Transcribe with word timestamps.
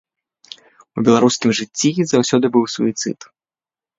У 0.99 1.03
беларускім 1.09 1.51
жыцці 1.59 1.89
заўсёды 2.13 2.45
быў 2.55 2.63
суіцыд. 2.79 3.19